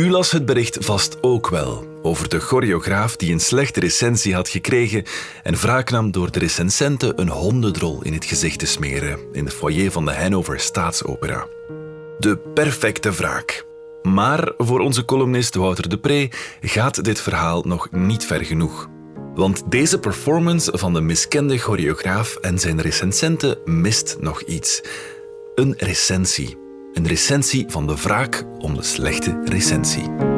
[0.00, 4.48] U las het bericht vast ook wel over de choreograaf die een slechte recensie had
[4.48, 5.04] gekregen
[5.42, 9.50] en wraak nam door de recensenten een hondendrol in het gezicht te smeren in de
[9.50, 11.46] foyer van de Hannover Staatsopera.
[12.18, 13.64] De perfecte wraak.
[14.02, 16.30] Maar voor onze columnist Wouter de Pre
[16.60, 18.88] gaat dit verhaal nog niet ver genoeg.
[19.34, 24.82] Want deze performance van de miskende choreograaf en zijn recensenten mist nog iets.
[25.54, 26.69] Een recensie.
[26.92, 30.30] Een recensie van de wraak om de slechte recensie.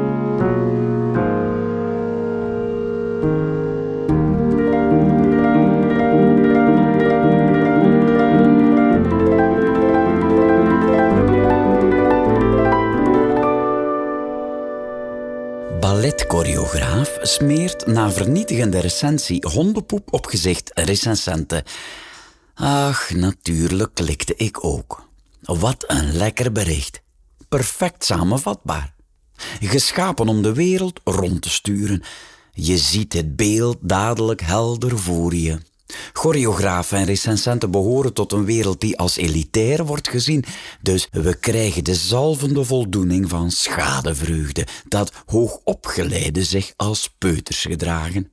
[16.02, 21.62] balletchoreograaf smeert na vernietigende recensie hondenpoep op gezicht recensenten.
[22.54, 25.11] Ach, natuurlijk klikte ik ook.
[25.42, 27.02] Wat een lekker bericht.
[27.48, 28.94] Perfect samenvatbaar.
[29.60, 32.02] Geschapen om de wereld rond te sturen.
[32.52, 35.58] Je ziet het beeld dadelijk helder voor je.
[36.12, 40.44] Choreografen en recensenten behoren tot een wereld die als elitair wordt gezien,
[40.80, 48.30] dus we krijgen de zalvende voldoening van schadevreugde, dat hoogopgeleide zich als peuters gedragen.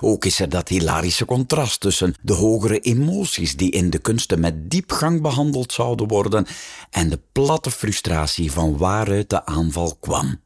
[0.00, 4.70] Ook is er dat hilarische contrast tussen de hogere emoties die in de kunsten met
[4.70, 6.46] diepgang behandeld zouden worden
[6.90, 10.40] en de platte frustratie van waaruit de aanval kwam.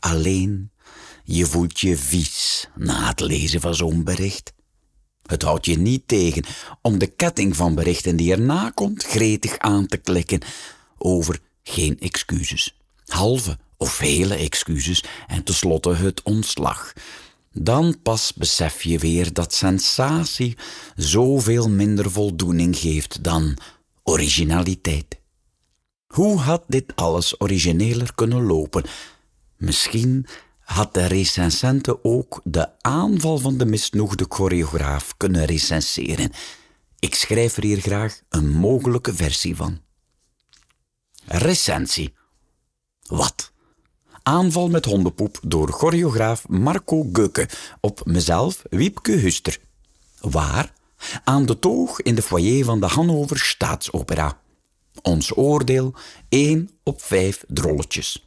[0.00, 0.70] Alleen,
[1.24, 4.52] je voelt je vies na het lezen van zo'n bericht.
[5.22, 6.44] Het houdt je niet tegen
[6.82, 10.40] om de ketting van berichten die erna komt gretig aan te klikken
[10.98, 16.92] over geen excuses, halve of hele excuses en tenslotte het ontslag.
[17.52, 20.56] Dan pas besef je weer dat sensatie
[20.96, 23.58] zoveel minder voldoening geeft dan
[24.02, 25.20] originaliteit.
[26.06, 28.84] Hoe had dit alles origineler kunnen lopen?
[29.56, 30.26] Misschien
[30.58, 36.32] had de recensente ook de aanval van de misnoegde choreograaf kunnen recenseren.
[36.98, 39.80] Ik schrijf er hier graag een mogelijke versie van.
[41.24, 42.14] Recensie.
[43.06, 43.51] Wat?
[44.22, 47.48] Aanval met hondenpoep door choreograaf Marco Geuke
[47.80, 49.58] op mezelf, Wiepke Huster.
[50.20, 50.72] Waar?
[51.24, 54.40] Aan de toog in de foyer van de Hannover Staatsopera.
[55.02, 55.94] Ons oordeel
[56.28, 58.24] 1 op 5 drolletjes.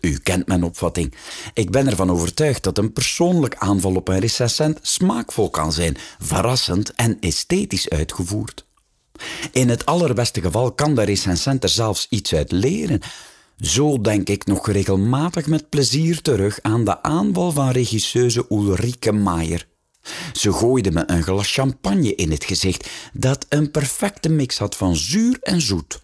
[0.00, 1.14] U kent mijn opvatting.
[1.54, 6.92] Ik ben ervan overtuigd dat een persoonlijk aanval op een recensent smaakvol kan zijn, verrassend
[6.92, 8.66] en esthetisch uitgevoerd.
[9.52, 13.00] In het allerbeste geval kan de recensent er zelfs iets uit leren.
[13.60, 19.66] Zo denk ik nog regelmatig met plezier terug aan de aanval van regisseuse Ulrike Maier.
[20.32, 24.96] Ze gooide me een glas champagne in het gezicht dat een perfecte mix had van
[24.96, 26.00] zuur en zoet.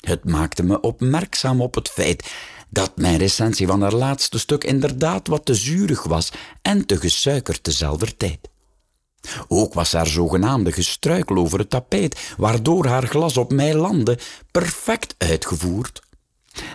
[0.00, 2.32] Het maakte me opmerkzaam op het feit
[2.70, 6.32] dat mijn recensie van haar laatste stuk inderdaad wat te zuurig was
[6.62, 8.48] en te gesuikerd tezelfde tijd.
[9.48, 14.18] Ook was haar zogenaamde gestruikel over het tapijt, waardoor haar glas op mij landde,
[14.50, 16.06] perfect uitgevoerd.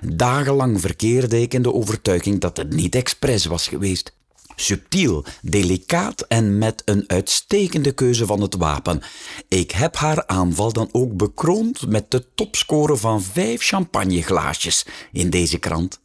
[0.05, 4.13] Dagenlang verkeerde ik in de overtuiging dat het niet expres was geweest.
[4.55, 9.01] Subtiel, delicaat en met een uitstekende keuze van het wapen.
[9.47, 15.57] Ik heb haar aanval dan ook bekroond met de topscore van vijf champagneglaasjes in deze
[15.57, 16.01] krant.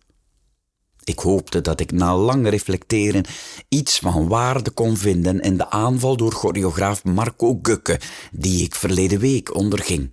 [1.05, 3.25] Ik hoopte dat ik na lang reflecteren
[3.69, 8.01] iets van waarde kon vinden in de aanval door choreograaf Marco Gukke,
[8.33, 10.11] die ik verleden week onderging.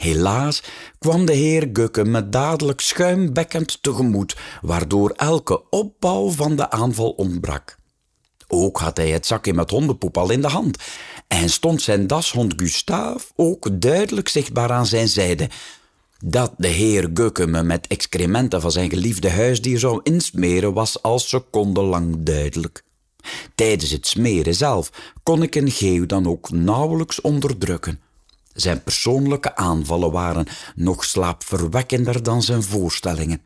[0.00, 0.62] Helaas
[0.98, 7.76] kwam de heer Gukke me dadelijk schuimbekkend tegemoet, waardoor elke opbouw van de aanval ontbrak.
[8.48, 10.78] Ook had hij het zakje met hondenpoep al in de hand
[11.28, 15.48] en stond zijn dashond Gustave ook duidelijk zichtbaar aan zijn zijde.
[16.24, 21.18] Dat de heer Gukke me met excrementen van zijn geliefde huisdier zou insmeren was al
[21.18, 22.84] secondenlang duidelijk.
[23.54, 24.90] Tijdens het smeren zelf
[25.22, 28.00] kon ik een geeuw dan ook nauwelijks onderdrukken.
[28.60, 33.42] Zijn persoonlijke aanvallen waren nog slaapverwekkender dan zijn voorstellingen.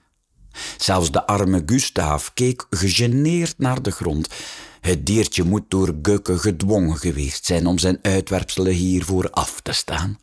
[0.79, 4.29] Zelfs de arme Gustaaf keek gegeneerd naar de grond.
[4.81, 10.19] Het diertje moet door Gukke gedwongen geweest zijn om zijn uitwerpselen hiervoor af te staan.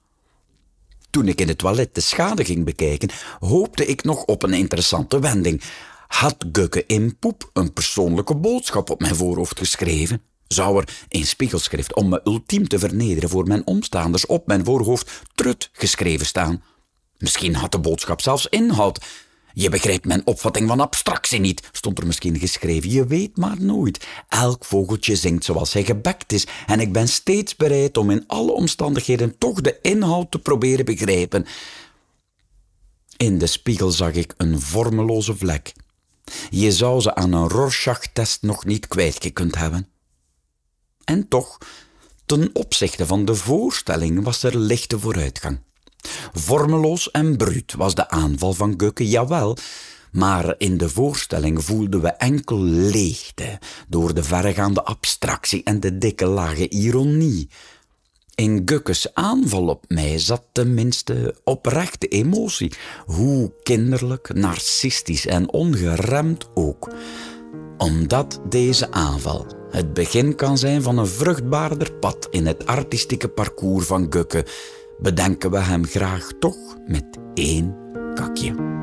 [1.09, 5.19] Toen ik in het toilet de schade ging bekijken, hoopte ik nog op een interessante
[5.19, 5.61] wending.
[6.07, 10.21] Had Gukke in poep een persoonlijke boodschap op mijn voorhoofd geschreven?
[10.53, 15.21] Zou er in spiegelschrift om me ultiem te vernederen voor mijn omstaanders op mijn voorhoofd
[15.35, 16.63] trut geschreven staan.
[17.17, 19.05] Misschien had de boodschap zelfs inhoud.
[19.53, 22.89] Je begrijpt mijn opvatting van abstractie niet, stond er misschien geschreven.
[22.89, 24.07] Je weet maar nooit.
[24.27, 28.51] Elk vogeltje zingt zoals hij gebekt is en ik ben steeds bereid om in alle
[28.51, 31.45] omstandigheden toch de inhoud te proberen begrijpen.
[33.17, 35.73] In de spiegel zag ik een vormeloze vlek.
[36.49, 39.87] Je zou ze aan een Rorschach-test nog niet kwijtgekund hebben.
[41.03, 41.57] En toch,
[42.25, 45.59] ten opzichte van de voorstelling was er lichte vooruitgang.
[46.33, 49.57] Vormeloos en bruut was de aanval van Gukke, jawel,
[50.11, 56.25] maar in de voorstelling voelden we enkel leegte door de verregaande abstractie en de dikke
[56.25, 57.49] lage ironie.
[58.35, 62.71] In Gukkes aanval op mij zat tenminste oprechte emotie,
[63.05, 66.89] hoe kinderlijk, narcistisch en ongeremd ook.
[67.81, 73.85] Omdat deze aanval het begin kan zijn van een vruchtbaarder pad in het artistieke parcours
[73.85, 74.45] van Gukke,
[74.97, 77.75] bedenken we hem graag toch met één
[78.13, 78.80] kakje.